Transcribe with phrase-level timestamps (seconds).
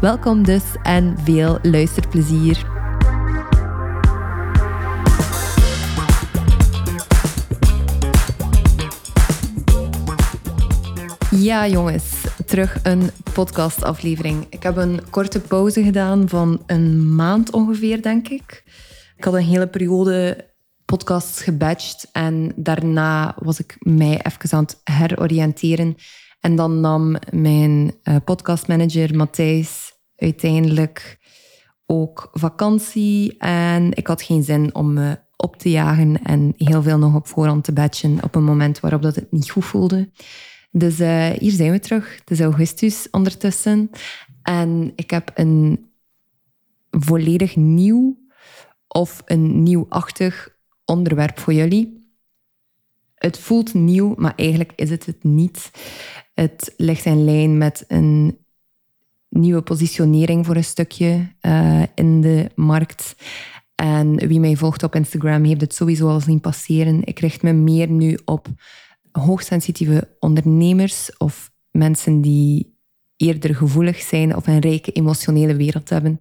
[0.00, 2.66] Welkom dus en veel luisterplezier.
[11.30, 14.46] Ja, jongens, terug een podcastaflevering.
[14.50, 18.62] Ik heb een korte pauze gedaan van een maand ongeveer, denk ik.
[19.16, 20.46] Ik had een hele periode
[20.84, 25.96] podcasts gebatcht en daarna was ik mij even aan het heroriënteren.
[26.40, 31.18] En dan nam mijn uh, podcastmanager Matthijs uiteindelijk
[31.86, 36.98] ook vakantie en ik had geen zin om me op te jagen en heel veel
[36.98, 40.10] nog op voorhand te batchen op een moment waarop dat het niet goed voelde.
[40.70, 42.18] Dus uh, hier zijn we terug.
[42.18, 43.90] Het is augustus ondertussen.
[44.42, 45.90] En ik heb een
[46.90, 48.18] volledig nieuw
[48.88, 52.12] of een nieuwachtig onderwerp voor jullie.
[53.14, 55.70] Het voelt nieuw, maar eigenlijk is het het niet.
[56.38, 58.38] Het ligt in lijn met een
[59.28, 63.16] nieuwe positionering voor een stukje uh, in de markt.
[63.74, 67.04] En wie mij volgt op Instagram heeft het sowieso al zien passeren.
[67.04, 68.46] Ik richt me meer nu op
[69.12, 72.76] hoogsensitieve ondernemers of mensen die
[73.16, 76.18] eerder gevoelig zijn of een rijke emotionele wereld hebben,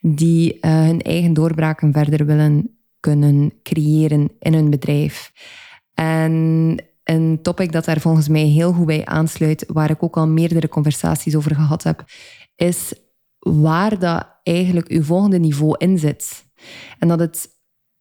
[0.00, 5.32] die uh, hun eigen doorbraken verder willen kunnen creëren in hun bedrijf.
[5.94, 6.76] En
[7.10, 10.68] een topic dat daar volgens mij heel goed bij aansluit, waar ik ook al meerdere
[10.68, 12.04] conversaties over gehad heb,
[12.56, 12.92] is
[13.38, 16.46] waar dat eigenlijk uw volgende niveau in zit.
[16.98, 17.48] En dat het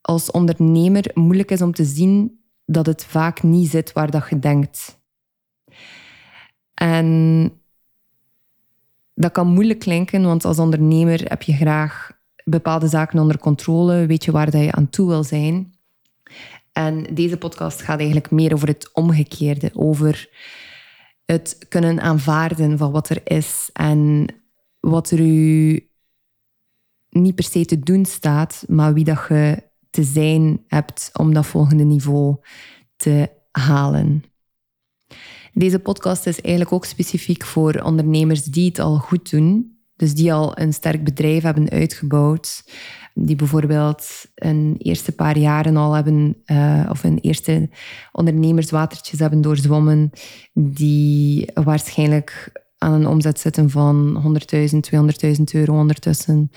[0.02, 4.40] als ondernemer moeilijk is om te zien dat het vaak niet zit waar dat je
[4.40, 5.00] denkt.
[6.74, 7.52] En
[9.14, 12.12] dat kan moeilijk klinken, want als ondernemer heb je graag
[12.44, 15.74] bepaalde zaken onder controle, weet je waar dat je aan toe wil zijn.
[16.78, 20.30] En deze podcast gaat eigenlijk meer over het omgekeerde, over
[21.26, 24.26] het kunnen aanvaarden van wat er is en
[24.80, 25.90] wat er u
[27.10, 31.46] niet per se te doen staat, maar wie dat je te zijn hebt om dat
[31.46, 32.36] volgende niveau
[32.96, 34.24] te halen.
[35.54, 39.78] Deze podcast is eigenlijk ook specifiek voor ondernemers die het al goed doen.
[39.96, 42.64] Dus die al een sterk bedrijf hebben uitgebouwd.
[43.20, 47.70] Die bijvoorbeeld een eerste paar jaren al hebben, uh, of een eerste
[48.12, 50.10] ondernemerswatertjes hebben doorzwommen.
[50.54, 54.24] Die waarschijnlijk aan een omzet zitten van
[54.56, 54.80] 100.000,
[55.36, 56.52] 200.000 euro ondertussen.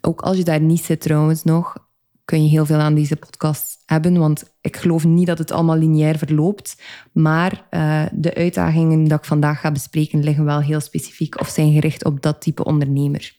[0.00, 1.76] Ook als je daar niet zit trouwens nog,
[2.24, 4.18] kun je heel veel aan deze podcast hebben.
[4.18, 6.82] Want ik geloof niet dat het allemaal lineair verloopt.
[7.12, 11.72] Maar uh, de uitdagingen die ik vandaag ga bespreken liggen wel heel specifiek of zijn
[11.72, 13.38] gericht op dat type ondernemer.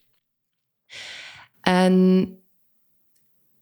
[1.60, 2.37] En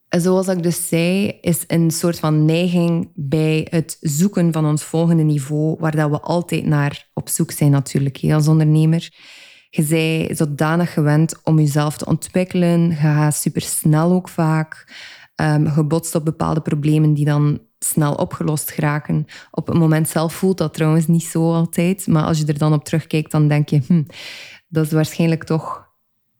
[0.08, 5.22] zoals ik dus zei, is een soort van neiging bij het zoeken van ons volgende
[5.22, 9.10] niveau, waar dat we altijd naar op zoek zijn natuurlijk als ondernemer.
[9.70, 12.88] Je bent zodanig gewend om jezelf te ontwikkelen.
[12.88, 14.94] Je gaat supersnel ook vaak.
[15.40, 19.26] Um, je botst op bepaalde problemen die dan snel opgelost geraken.
[19.50, 22.06] Op het moment zelf voelt dat trouwens niet zo altijd.
[22.06, 23.80] Maar als je er dan op terugkijkt, dan denk je...
[23.86, 24.02] Hm,
[24.68, 25.88] dat is waarschijnlijk toch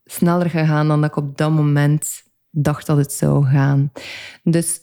[0.05, 3.91] sneller gegaan dan dat ik op dat moment dacht dat het zou gaan.
[4.43, 4.79] Dus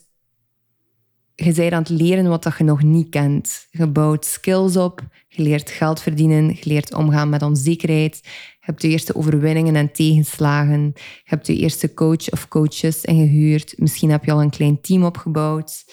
[1.35, 3.67] je bent aan het leren wat dat je nog niet kent.
[3.69, 8.19] Je bouwt skills op, je leert geld verdienen, je leert omgaan met onzekerheid.
[8.23, 10.91] Je hebt je eerste overwinningen en tegenslagen.
[10.95, 13.73] Je hebt je eerste coach of coaches ingehuurd.
[13.77, 15.83] Misschien heb je al een klein team opgebouwd.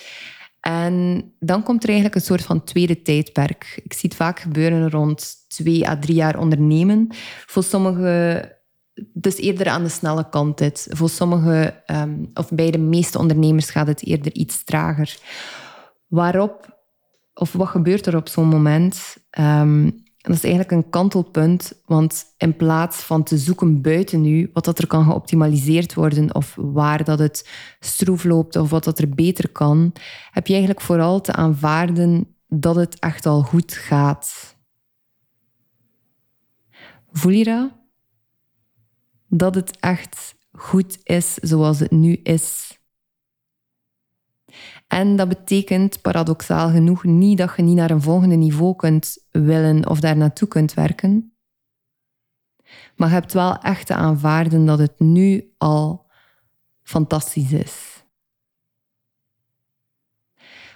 [0.60, 3.80] En dan komt er eigenlijk een soort van tweede tijdperk.
[3.84, 7.06] Ik zie het vaak gebeuren rond twee à drie jaar ondernemen.
[7.46, 8.50] Voor sommigen
[8.94, 10.86] dus eerder aan de snelle kant dit.
[10.90, 15.18] Voor sommige, um, of bij de meeste ondernemers gaat het eerder iets trager.
[16.06, 16.78] Waarop,
[17.34, 19.16] of wat gebeurt er op zo'n moment?
[19.38, 24.64] Um, dat is eigenlijk een kantelpunt, want in plaats van te zoeken buiten u wat
[24.64, 27.48] dat er kan geoptimaliseerd worden of waar dat het
[27.80, 29.92] stroef loopt of wat dat er beter kan,
[30.30, 34.56] heb je eigenlijk vooral te aanvaarden dat het echt al goed gaat.
[37.12, 37.81] Voel je dat?
[39.34, 42.78] Dat het echt goed is zoals het nu is.
[44.86, 49.88] En dat betekent paradoxaal genoeg niet dat je niet naar een volgende niveau kunt willen
[49.88, 51.36] of daar naartoe kunt werken.
[52.96, 56.06] Maar je hebt wel echt te aanvaarden dat het nu al
[56.82, 58.04] fantastisch is.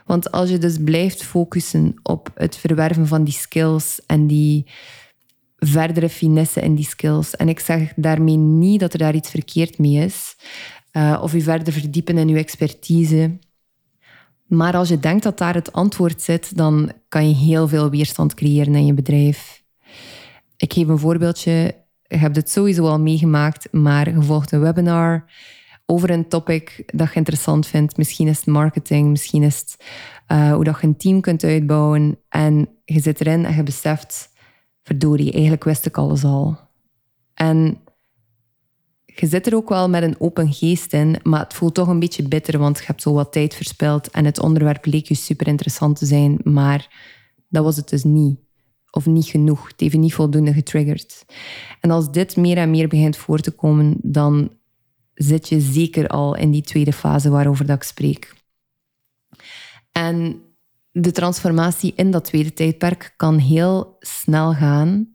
[0.05, 4.67] Want als je dus blijft focussen op het verwerven van die skills en die
[5.57, 7.37] verdere finesse in die skills.
[7.37, 10.37] En ik zeg daarmee niet dat er daar iets verkeerd mee is.
[10.93, 13.39] Uh, of je verder verdiepen in je expertise.
[14.47, 18.35] Maar als je denkt dat daar het antwoord zit, dan kan je heel veel weerstand
[18.35, 19.65] creëren in je bedrijf.
[20.57, 21.75] Ik geef een voorbeeldje.
[22.03, 25.25] Je hebt het sowieso al meegemaakt, maar je volgt een webinar
[25.87, 27.97] over een topic dat je interessant vindt.
[27.97, 29.77] Misschien is het marketing, misschien is het
[30.33, 32.19] uh, hoe dat je een team kunt uitbouwen.
[32.29, 34.31] En je zit erin en je beseft,
[34.87, 36.59] verdorie, eigenlijk wist ik alles al.
[37.35, 37.79] En
[39.05, 41.99] je zit er ook wel met een open geest in, maar het voelt toch een
[41.99, 45.47] beetje bitter, want je hebt zo wat tijd verspild en het onderwerp leek je super
[45.47, 46.89] interessant te zijn, maar
[47.49, 48.39] dat was het dus niet.
[48.91, 49.69] Of niet genoeg.
[49.69, 51.25] Het heeft niet voldoende getriggerd.
[51.81, 54.51] En als dit meer en meer begint voor te komen, dan
[55.15, 58.35] zit je zeker al in die tweede fase waarover dat ik spreek.
[59.93, 60.41] En
[60.99, 65.09] de transformatie in dat tweede tijdperk kan heel snel gaan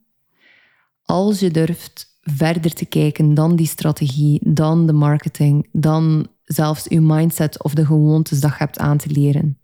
[1.04, 7.02] als je durft verder te kijken dan die strategie, dan de marketing, dan zelfs je
[7.02, 9.60] mindset of de gewoontes dat je hebt aan te leren.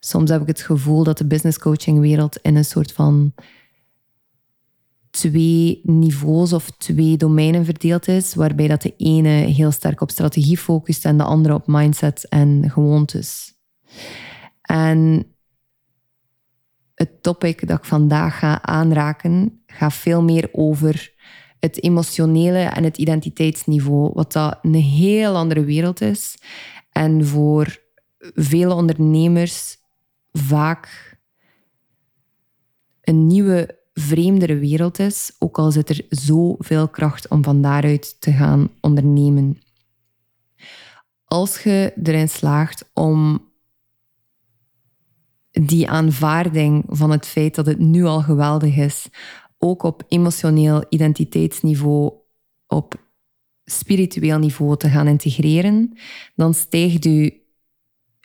[0.00, 3.32] Soms heb ik het gevoel dat de business coaching wereld in een soort van
[5.10, 10.58] twee niveaus of twee domeinen verdeeld is, waarbij dat de ene heel sterk op strategie
[10.58, 13.54] focust en de andere op mindset en gewoontes.
[14.62, 15.26] En
[16.98, 21.14] het topic dat ik vandaag ga aanraken, gaat veel meer over
[21.60, 26.38] het emotionele en het identiteitsniveau, wat dat een heel andere wereld is.
[26.92, 27.78] En voor
[28.34, 29.76] vele ondernemers
[30.32, 31.16] vaak
[33.02, 38.32] een nieuwe, vreemdere wereld is, ook al zit er zoveel kracht om van daaruit te
[38.32, 39.58] gaan ondernemen.
[41.24, 43.47] Als je erin slaagt om
[45.60, 49.08] die aanvaarding van het feit dat het nu al geweldig is,
[49.58, 52.12] ook op emotioneel identiteitsniveau,
[52.66, 52.94] op
[53.64, 55.98] spiritueel niveau te gaan integreren,
[56.34, 57.46] dan stijgt je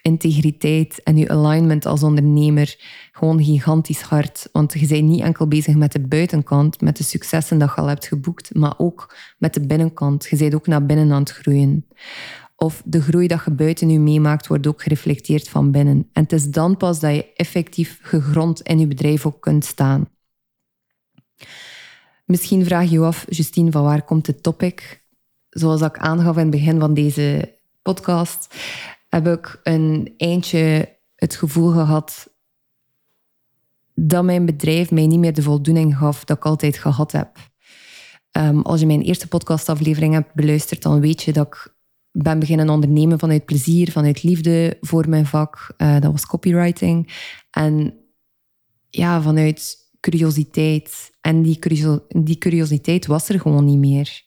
[0.02, 2.76] integriteit en je alignment als ondernemer
[3.12, 4.50] gewoon gigantisch hard.
[4.52, 7.88] Want je bent niet enkel bezig met de buitenkant, met de successen dat je al
[7.88, 10.28] hebt geboekt, maar ook met de binnenkant.
[10.30, 11.86] Je bent ook naar binnen aan het groeien.
[12.64, 16.10] Of de groei dat je buiten je meemaakt, wordt ook gereflecteerd van binnen.
[16.14, 20.10] En het is dan pas dat je effectief gegrond in je bedrijf ook kunt staan.
[22.26, 25.04] Misschien vraag je je af, Justine, van waar komt dit topic?
[25.50, 28.56] Zoals ik aangaf in het begin van deze podcast,
[29.10, 32.30] heb ik een eindje het gevoel gehad
[33.94, 37.38] dat mijn bedrijf mij niet meer de voldoening gaf dat ik altijd gehad heb.
[38.32, 41.73] Ehm, als je mijn eerste podcastaflevering hebt beluisterd, dan weet je dat ik
[42.14, 45.74] ben beginnen ondernemen vanuit plezier, vanuit liefde voor mijn vak.
[45.78, 47.14] Uh, dat was copywriting.
[47.52, 47.94] En
[48.90, 51.12] ja, vanuit curiositeit.
[51.22, 51.60] En die,
[52.08, 54.22] die curiositeit was er gewoon niet meer.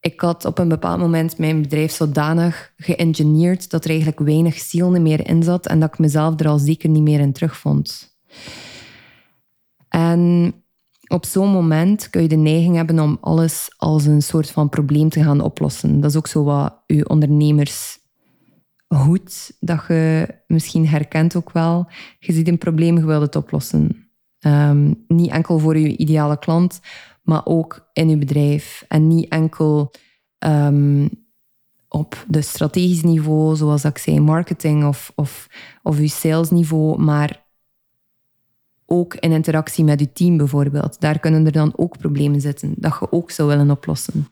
[0.00, 4.90] Ik had op een bepaald moment mijn bedrijf zodanig geëngineerd dat er eigenlijk weinig ziel
[4.90, 8.16] meer in zat en dat ik mezelf er al zeker niet meer in terugvond.
[9.88, 10.54] En
[11.12, 15.08] op zo'n moment kun je de neiging hebben om alles als een soort van probleem
[15.08, 16.00] te gaan oplossen.
[16.00, 17.98] Dat is ook zo wat je ondernemers
[18.88, 21.86] goed, dat je misschien herkent ook wel.
[22.18, 24.08] Je ziet een probleem, je wilt het oplossen.
[24.38, 26.80] Ehm, niet enkel voor je ideale klant,
[27.22, 28.84] maar ook in je bedrijf.
[28.88, 29.90] En niet enkel
[30.38, 31.08] um,
[31.88, 35.48] op de strategisch niveau, zoals ik zei, marketing of, of,
[35.82, 37.46] of je salesniveau, maar
[38.92, 41.00] ook in interactie met je team bijvoorbeeld.
[41.00, 44.28] Daar kunnen er dan ook problemen zitten, dat je ook zou willen oplossen.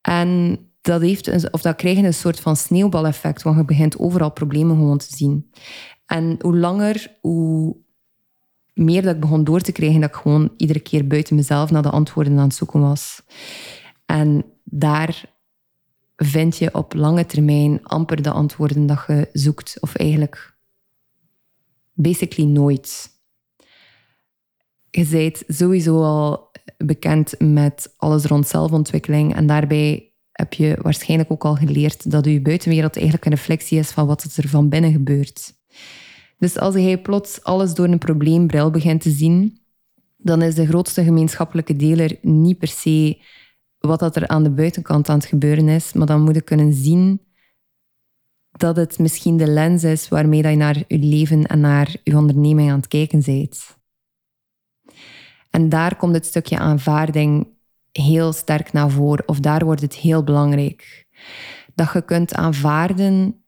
[0.00, 4.76] En dat, heeft of dat krijgt een soort van sneeuwbaleffect, want je begint overal problemen
[4.76, 5.50] gewoon te zien.
[6.06, 7.76] En hoe langer, hoe
[8.74, 11.82] meer dat ik begon door te krijgen, dat ik gewoon iedere keer buiten mezelf naar
[11.82, 13.22] de antwoorden aan het zoeken was.
[14.06, 15.24] En daar
[16.16, 20.56] vind je op lange termijn amper de antwoorden dat je zoekt, of eigenlijk
[21.92, 23.18] basically nooit
[24.90, 29.34] je bent sowieso al bekend met alles rond zelfontwikkeling.
[29.34, 33.90] En daarbij heb je waarschijnlijk ook al geleerd dat je buitenwereld eigenlijk een reflectie is
[33.90, 35.52] van wat er van binnen gebeurt.
[36.38, 39.58] Dus als je plots alles door een probleembril begint te zien,
[40.16, 43.22] dan is de grootste gemeenschappelijke deler niet per se
[43.78, 46.72] wat dat er aan de buitenkant aan het gebeuren is, maar dan moet je kunnen
[46.72, 47.20] zien
[48.50, 52.16] dat het misschien de lens is waarmee dat je naar je leven en naar je
[52.16, 53.79] onderneming aan het kijken bent.
[55.50, 57.48] En daar komt het stukje aanvaarding
[57.92, 61.06] heel sterk naar voren, of daar wordt het heel belangrijk.
[61.74, 63.44] Dat je kunt aanvaarden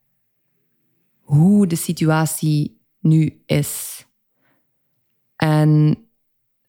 [1.21, 4.05] hoe de situatie nu is.
[5.37, 5.99] En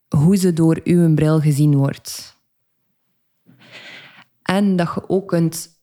[0.07, 2.41] hoe ze door uw bril gezien wordt.
[4.41, 5.81] En dat je ook kunt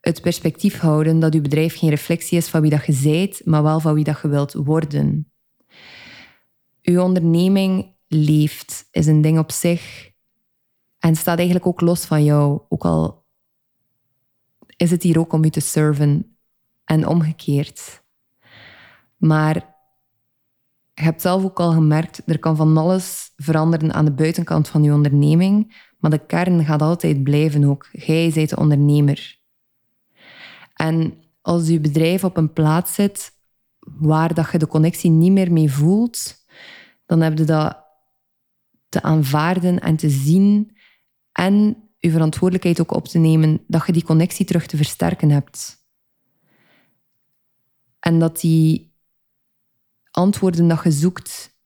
[0.00, 3.62] het perspectief houden dat uw bedrijf geen reflectie is van wie dat je zijt, maar
[3.62, 5.32] wel van wie dat je wilt worden.
[6.82, 10.10] Uw onderneming leeft, is een ding op zich
[10.98, 13.24] en staat eigenlijk ook los van jou, ook al
[14.76, 16.36] is het hier ook om u te serven
[16.84, 18.02] en omgekeerd.
[19.16, 19.54] Maar
[20.94, 24.82] je hebt zelf ook al gemerkt, er kan van alles veranderen aan de buitenkant van
[24.82, 27.88] je onderneming, maar de kern gaat altijd blijven ook.
[27.92, 29.38] Jij bent de ondernemer.
[30.74, 33.32] En als je bedrijf op een plaats zit
[33.78, 36.44] waar dat je de connectie niet meer mee voelt,
[37.06, 37.79] dan heb je dat
[38.90, 40.76] te aanvaarden en te zien
[41.32, 45.84] en je verantwoordelijkheid ook op te nemen dat je die connectie terug te versterken hebt.
[47.98, 48.94] En dat die
[50.10, 51.58] antwoorden dat je zoekt,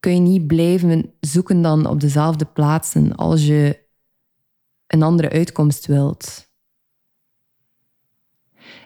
[0.00, 3.82] kun je niet blijven zoeken dan op dezelfde plaatsen als je
[4.86, 6.52] een andere uitkomst wilt.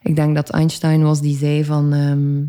[0.03, 2.47] Ik denk dat Einstein was die zei van ehm,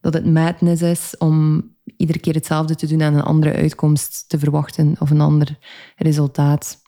[0.00, 4.38] dat het madness is om iedere keer hetzelfde te doen en een andere uitkomst te
[4.38, 5.58] verwachten of een ander
[5.96, 6.82] resultaat.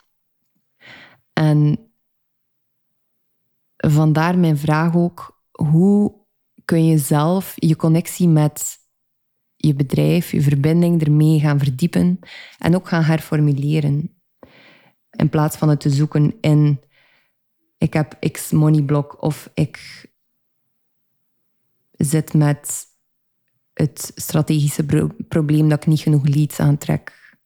[1.33, 1.93] En
[3.77, 6.15] vandaar mijn vraag ook, hoe
[6.65, 8.79] kun je zelf je connectie met
[9.57, 12.19] je bedrijf, je verbinding ermee gaan verdiepen
[12.59, 14.17] en ook gaan herformuleren.
[15.11, 16.81] In plaats van het te zoeken in
[17.83, 20.05] ik heb x money block of ik
[21.91, 22.87] zit met
[23.83, 24.85] het strategische
[25.29, 27.37] probleem dat ik niet genoeg leads aantrek.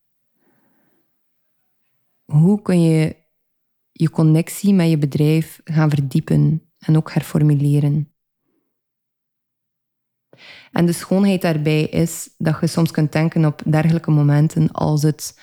[2.25, 3.17] Hoe kun je
[3.93, 8.13] je connectie met je bedrijf gaan verdiepen en ook herformuleren?
[10.73, 15.41] En de schoonheid daarbij is dat je soms kunt denken op dergelijke momenten als het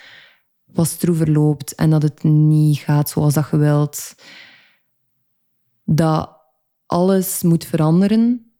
[0.65, 4.15] wat stroever loopt en dat het niet gaat zoals dat je wilt
[5.83, 6.41] dat
[6.85, 8.52] alles moet veranderen.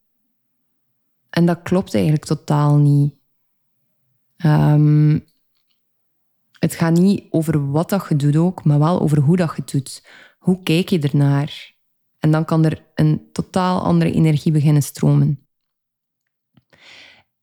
[1.34, 3.16] En dat klopt eigenlijk totaal niet.
[4.38, 5.20] Ehm,
[6.60, 9.62] het gaat niet over wat dat je doet ook, maar wel over hoe dat je
[9.62, 10.06] het doet.
[10.38, 11.76] Hoe kijk je ernaar?
[12.20, 15.48] En dan kan er een totaal andere energie beginnen stromen.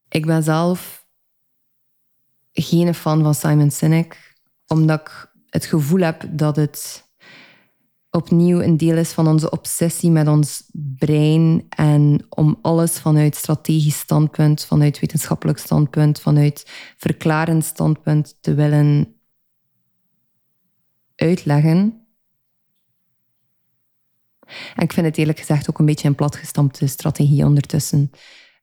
[0.09, 1.07] Ik ben zelf
[2.53, 7.10] geen fan van Simon Sinek, omdat ik het gevoel heb dat het
[8.11, 13.99] opnieuw een deel is van onze obsessie met ons brein en om alles vanuit strategisch
[13.99, 19.15] standpunt, vanuit wetenschappelijk standpunt, vanuit verklarend standpunt te willen
[21.17, 22.05] uitleggen.
[24.75, 28.11] En ik vind het eerlijk gezegd ook een beetje een platgestampte strategie ondertussen.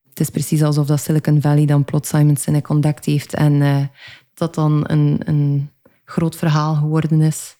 [0.08, 3.86] Het is precies alsof dat Silicon Valley dan plots Simon Sinek ontdekt heeft en uh,
[4.34, 5.70] dat dan een, een
[6.04, 7.56] groot verhaal geworden is.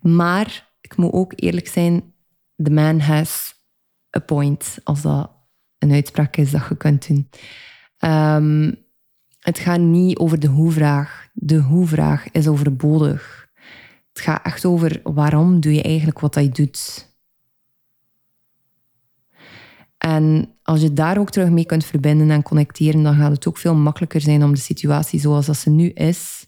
[0.00, 2.14] Maar ik moet ook eerlijk zijn,
[2.62, 3.54] the man has
[4.16, 5.30] a point, als dat
[5.78, 7.28] een uitspraak is dat je kunt doen.
[7.98, 8.88] Um,
[9.40, 11.28] het gaat niet over de hoe-vraag.
[11.32, 13.48] De hoe-vraag is overbodig.
[14.12, 17.08] Het gaat echt over waarom doe je eigenlijk wat je doet.
[19.98, 23.58] En als je daar ook terug mee kunt verbinden en connecteren, dan gaat het ook
[23.58, 26.46] veel makkelijker zijn om de situatie zoals dat ze nu is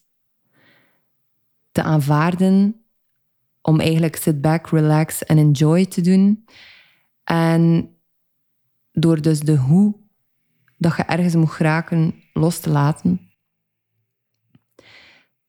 [1.73, 2.82] te aanvaarden
[3.63, 6.45] om eigenlijk sit back, relax en enjoy te doen.
[7.25, 7.91] En
[8.93, 9.95] door dus de hoe
[10.79, 13.21] dat je ergens moet geraken los te laten,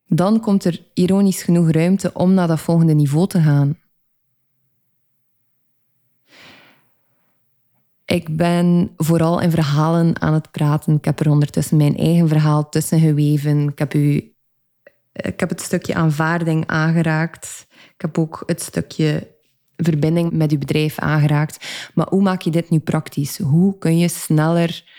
[0.06, 3.78] dan komt er ironisch genoeg ruimte om naar dat volgende niveau te gaan.
[8.04, 10.94] Ik ben vooral in verhalen aan het praten.
[10.94, 13.68] Ik heb er ondertussen mijn eigen verhaal tussen geweven.
[13.68, 14.34] Ik heb, u,
[15.12, 17.63] ik heb het stukje aanvaarding aangeraakt.
[17.94, 19.32] Ik heb ook het stukje
[19.76, 21.90] verbinding met je bedrijf aangeraakt.
[21.94, 23.38] Maar hoe maak je dit nu praktisch?
[23.38, 24.92] Hoe kun je sneller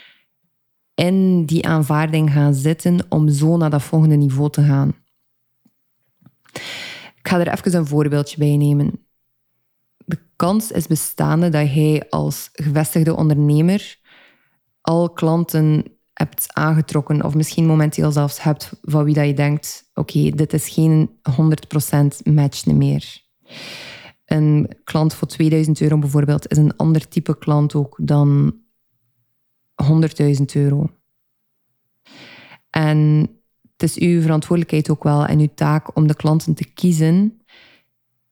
[0.94, 4.96] in die aanvaarding gaan zitten om zo naar dat volgende niveau te gaan?
[7.16, 9.06] Ik ga er even een voorbeeldje bij nemen.
[9.98, 14.00] De kans is bestaande dat jij als gevestigde ondernemer
[14.82, 20.30] al klanten hebt aangetrokken, of misschien momenteel zelfs hebt van wie dat je denkt: oké,
[20.30, 23.24] dit is geen 100% match meer.
[24.26, 28.56] Een klant voor 2000 euro bijvoorbeeld is een ander type klant ook dan
[29.84, 30.90] 100.000 euro.
[32.70, 33.30] En
[33.72, 37.42] het is uw verantwoordelijkheid ook wel en uw taak om de klanten te kiezen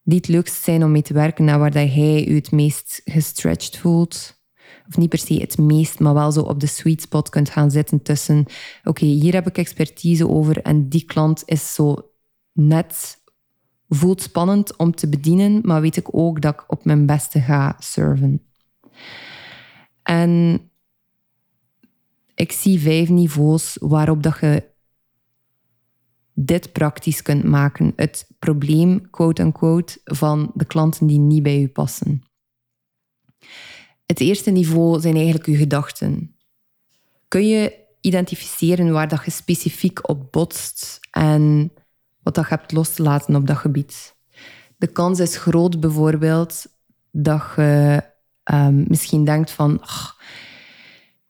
[0.03, 3.01] die het leukst zijn om mee te werken en waar dat hij u het meest
[3.05, 4.42] gestretched voelt.
[4.87, 7.71] Of niet per se het meest, maar wel zo op de sweet spot kunt gaan
[7.71, 8.45] zitten tussen
[8.83, 12.11] oké, hier heb ik expertise over en die klant is zo
[12.51, 13.21] net
[13.89, 17.75] voelt spannend om te bedienen, maar weet ik ook dat ik op mijn beste ga
[17.79, 18.41] serven.
[20.03, 20.61] En
[22.35, 24.71] ik zie vijf niveaus waarop dat je
[26.33, 27.93] dit praktisch kunt maken.
[27.95, 32.23] Het probleem, quote-unquote, van de klanten die niet bij u passen.
[34.13, 36.35] Het eerste niveau zijn eigenlijk uw gedachten.
[37.27, 41.71] Kun je identificeren waar dat je specifiek op botst en
[42.23, 44.15] wat dat je hebt los te laten op dat gebied?
[44.77, 46.65] De kans is groot bijvoorbeeld
[47.11, 48.03] dat je
[48.53, 49.81] um, misschien denkt van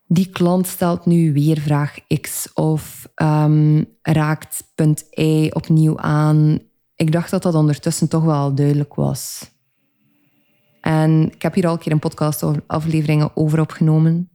[0.06, 6.58] die klant stelt nu weer vraag X of um, raakt punt Y opnieuw aan.
[6.96, 9.52] Ik dacht dat dat ondertussen toch wel duidelijk was.
[10.84, 14.30] En ik heb hier al een keer een podcast afleveringen over opgenomen.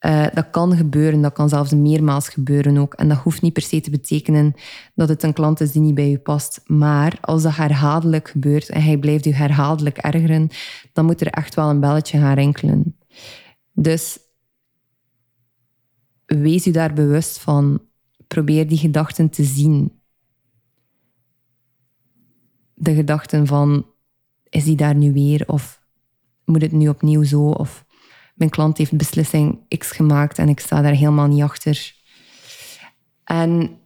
[0.00, 2.94] Uh, dat kan gebeuren, dat kan zelfs meermaals gebeuren ook.
[2.94, 4.54] En dat hoeft niet per se te betekenen
[4.94, 6.60] dat het een klant is die niet bij u past.
[6.66, 10.48] Maar als dat herhaaldelijk gebeurt en hij blijft u herhaaldelijk ergeren,
[10.92, 12.96] dan moet er echt wel een belletje gaan rinkelen.
[13.72, 14.18] Dus
[16.26, 17.80] wees u daar bewust van.
[18.26, 20.00] Probeer die gedachten te zien.
[22.74, 23.86] De gedachten van,
[24.48, 25.44] is die daar nu weer?
[25.46, 25.84] Of
[26.46, 27.42] moet het nu opnieuw zo?
[27.42, 27.84] Of
[28.34, 31.94] mijn klant heeft beslissing X gemaakt en ik sta daar helemaal niet achter.
[33.24, 33.78] En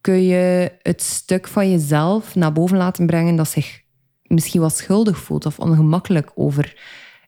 [0.00, 3.82] kun je het stuk van jezelf naar boven laten brengen dat zich
[4.22, 6.76] misschien wat schuldig voelt of ongemakkelijk over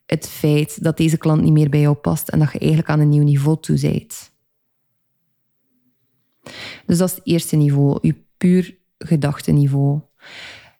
[0.06, 3.00] het feit dat deze klant niet meer bij jou past en dat je eigenlijk aan
[3.00, 4.32] een nieuw niveau toe bent.
[6.86, 10.00] Dus dat is het eerste niveau, je puur gedachteniveau.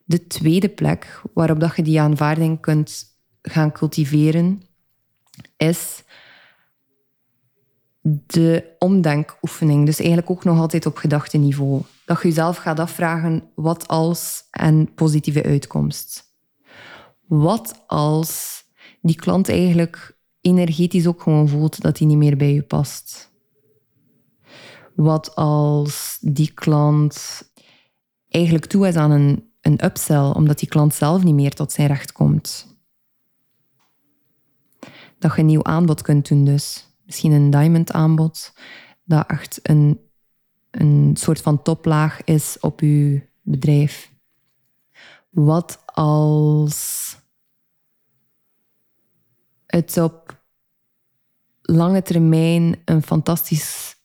[0.05, 3.10] De tweede plek waarop dat je die aanvaarding kunt
[3.42, 4.62] gaan cultiveren,
[5.57, 6.03] is
[8.26, 9.87] de omdenkoefening.
[9.87, 11.83] Dus eigenlijk ook nog altijd op gedachteniveau.
[12.05, 16.24] Dat je jezelf gaat afvragen, wat als en positieve uitkomst.
[17.26, 18.62] Wat als
[19.00, 23.31] die klant eigenlijk energetisch ook gewoon voelt dat hij niet meer bij je past?
[24.94, 27.42] Wat als die klant
[28.29, 31.88] eigenlijk toe is aan een, een upsell, omdat die klant zelf niet meer tot zijn
[31.88, 32.69] recht komt?
[35.20, 38.52] Dat je een nieuw aanbod kunt doen, dus misschien een diamond aanbod,
[39.04, 40.00] dat echt een,
[40.70, 44.12] een soort van toplaag is op je bedrijf.
[45.30, 47.16] Wat als
[49.66, 50.42] het op
[51.62, 53.96] lange termijn een fantastisch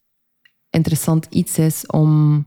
[0.69, 2.45] interessant iets is om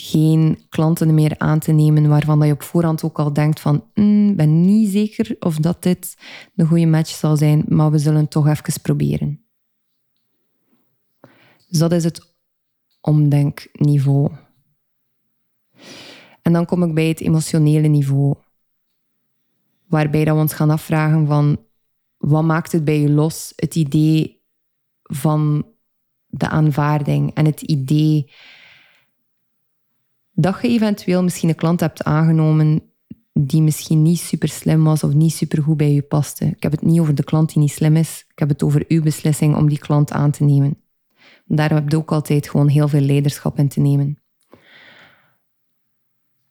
[0.00, 4.36] geen klanten meer aan te nemen waarvan je op voorhand ook al denkt van mm,
[4.36, 6.16] ben niet zeker of dat dit
[6.52, 9.44] de goede match zal zijn, maar we zullen het toch even proberen.
[11.68, 12.34] Dus dat is het
[13.00, 14.30] omdenkniveau.
[16.42, 18.34] En dan kom ik bij het emotionele niveau,
[19.86, 21.64] waarbij dat we ons gaan afvragen van
[22.16, 24.42] wat maakt het bij je los, het idee
[25.02, 25.66] van
[26.26, 28.30] de aanvaarding en het idee
[30.40, 32.82] dat je eventueel misschien een klant hebt aangenomen
[33.32, 36.44] die misschien niet super slim was of niet super goed bij je paste.
[36.44, 38.24] Ik heb het niet over de klant die niet slim is.
[38.28, 40.82] Ik heb het over uw beslissing om die klant aan te nemen.
[41.44, 44.18] Daar heb je ook altijd gewoon heel veel leiderschap in te nemen.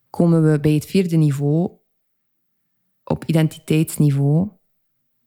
[0.10, 1.72] Komen we bij het vierde niveau,
[3.04, 4.50] op identiteitsniveau,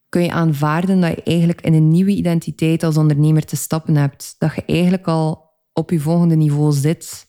[0.08, 4.34] kun je aanvaarden dat je eigenlijk in een nieuwe identiteit als ondernemer te stappen hebt.
[4.38, 7.28] Dat je eigenlijk al op je volgende niveau zit.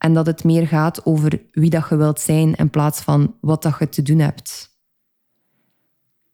[0.00, 3.62] En dat het meer gaat over wie dat je wilt zijn in plaats van wat
[3.62, 4.78] dat je te doen hebt.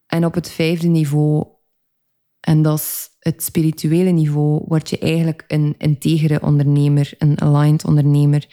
[0.07, 1.47] En op het vijfde niveau,
[2.41, 8.47] en dat is het spirituele niveau, word je eigenlijk een integere ondernemer, een aligned ondernemer,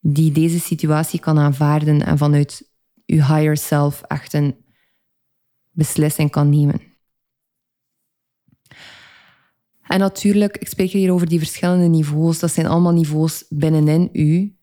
[0.00, 2.70] die deze situatie kan aanvaarden en vanuit
[3.04, 4.56] je higher self echt een
[5.70, 6.80] beslissing kan nemen.
[9.82, 12.38] En natuurlijk, ik spreek hier over die verschillende niveaus.
[12.38, 14.55] Dat zijn allemaal niveaus binnenin u.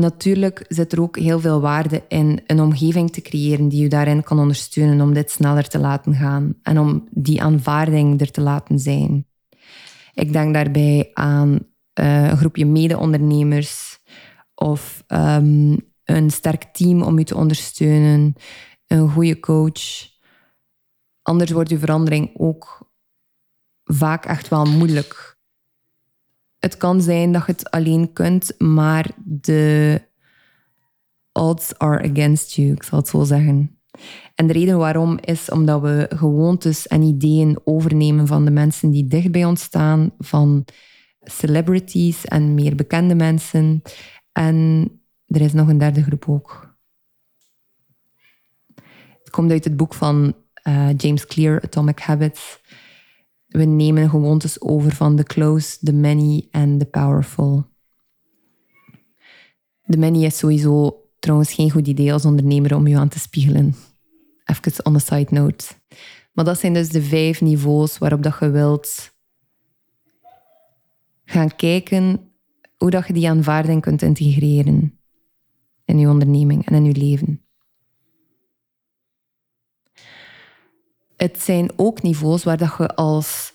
[0.00, 4.22] Natuurlijk zit er ook heel veel waarde in een omgeving te creëren die u daarin
[4.22, 8.78] kan ondersteunen om dit sneller te laten gaan en om die aanvaarding er te laten
[8.78, 9.26] zijn.
[10.14, 11.58] Ik denk daarbij aan
[12.00, 13.98] uh, een groepje mede-ondernemers
[14.54, 18.34] of um, een sterk team om u te ondersteunen,
[18.86, 20.08] een goede coach,
[21.30, 22.90] Anders wordt uw verandering ook
[23.84, 25.38] vaak echt wel moeilijk.
[26.60, 30.00] Het kan zijn dat je het alleen kunt, maar de
[31.32, 33.78] odds are against you, ik zal het zo zeggen.
[34.34, 39.06] En de reden waarom is omdat we gewoontes en ideeën overnemen van de mensen die
[39.06, 40.64] dicht bij ons staan, van
[41.20, 43.82] celebrities en meer bekende mensen.
[44.32, 44.88] En
[45.26, 46.78] er is nog een derde groep ook.
[49.18, 50.34] Het komt uit het boek van
[50.68, 52.60] uh, James Clear, Atomic Habits.
[53.50, 57.66] We nemen gewoontes over van the close, the many en the powerful.
[59.82, 63.74] De many is sowieso trouwens geen goed idee als ondernemer om je aan te spiegelen.
[64.44, 65.66] Even on a side note.
[66.32, 69.14] Maar dat zijn dus de vijf niveaus waarop dat je wilt
[71.24, 72.32] gaan kijken
[72.76, 75.00] hoe dat je die aanvaarding kunt integreren
[75.84, 77.44] in je onderneming en in je leven.
[81.20, 83.52] Het zijn ook niveaus waar dat je als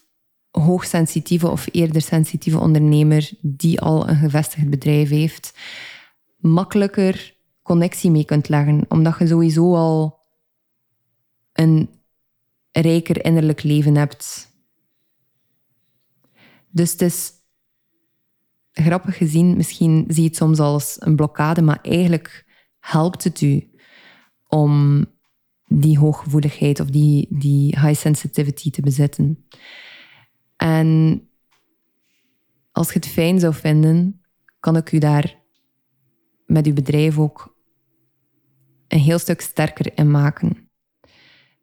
[0.52, 5.58] hoogsensitieve of eerder sensitieve ondernemer die al een gevestigd bedrijf heeft,
[6.38, 10.20] makkelijker connectie mee kunt leggen, omdat je sowieso al
[11.54, 11.90] een
[12.72, 14.52] rijker innerlijk leven hebt.
[16.70, 17.32] Dus het is
[18.72, 22.46] grappig gezien, misschien zie je het soms als een blokkade, maar eigenlijk
[22.80, 23.70] helpt het u
[24.48, 25.06] om
[25.66, 29.46] die hooggevoeligheid of die, die high sensitivity te bezitten.
[30.56, 31.22] En
[32.72, 34.22] als je het fijn zou vinden,
[34.60, 35.44] kan ik u daar
[36.46, 37.56] met uw bedrijf ook
[38.88, 40.70] een heel stuk sterker in maken.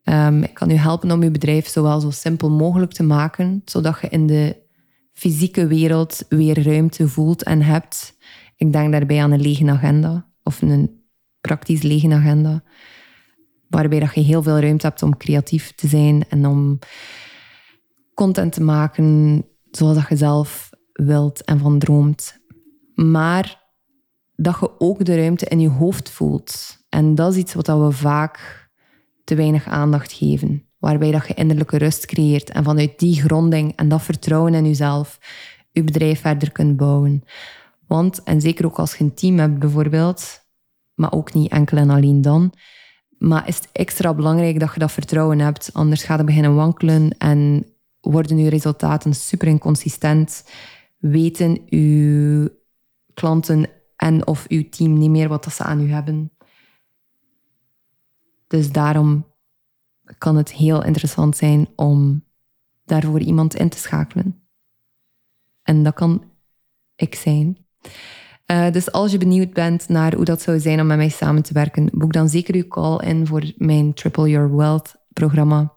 [0.05, 4.01] Um, ik kan u helpen om uw bedrijf zowel zo simpel mogelijk te maken, zodat
[4.01, 4.57] je in de
[5.13, 8.17] fysieke wereld weer ruimte voelt en hebt.
[8.57, 11.05] Ik denk daarbij aan een lege agenda of een
[11.41, 12.65] praktisch lege agenda,
[13.73, 16.79] waarbij dat je heel veel ruimte hebt om creatief te zijn en om
[18.15, 22.39] content te maken zoals dat je zelf wilt en van droomt.
[22.95, 23.61] Maar
[24.35, 26.79] dat je ook de ruimte in je hoofd voelt.
[26.89, 28.69] En dat is iets wat we vaak
[29.25, 33.89] te weinig aandacht geven waarbij dat je innerlijke rust creëert en vanuit die gronding en
[33.89, 35.19] dat vertrouwen in jezelf
[35.71, 37.23] je bedrijf verder kunt bouwen.
[37.87, 40.41] Want, en zeker ook als je een team hebt bijvoorbeeld,
[40.95, 42.53] maar ook niet enkel en alleen dan,
[43.23, 47.67] maar is extra belangrijk dat je dat vertrouwen hebt, anders gaat het beginnen wankelen en
[48.01, 50.45] worden je resultaten super inconsistent,
[50.99, 52.61] weten je
[53.15, 56.33] klanten en of uw team niet meer wat ze aan u hebben.
[58.47, 59.27] Dus daarom
[60.19, 62.25] kan het heel interessant zijn om
[62.85, 64.47] daarvoor iemand in te schakelen.
[65.63, 66.25] En dat kan
[66.97, 67.67] ik zijn.
[68.47, 71.43] Uh, dus als je benieuwd bent naar hoe dat zou zijn om met mij samen
[71.43, 75.73] te werken, boek dan zeker uw call in voor mijn Triple Your Wealth programma.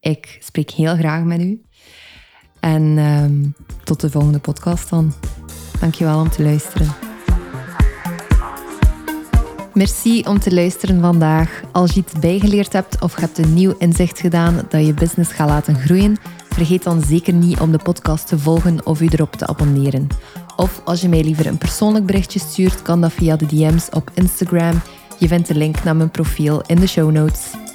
[0.00, 1.62] Ik spreek heel graag met u.
[2.60, 3.24] En uh,
[3.84, 5.12] tot de volgende podcast dan.
[5.80, 6.88] Dankjewel om te luisteren.
[9.74, 11.62] Merci om te luisteren vandaag.
[11.72, 15.48] Als je iets bijgeleerd hebt of hebt een nieuw inzicht gedaan dat je business gaat
[15.48, 16.16] laten groeien,
[16.48, 20.06] vergeet dan zeker niet om de podcast te volgen of u erop te abonneren.
[20.58, 24.10] Of als je mij liever een persoonlijk berichtje stuurt, kan dat via de DM's op
[24.14, 24.80] Instagram.
[25.18, 27.67] Je vindt de link naar mijn profiel in de show notes.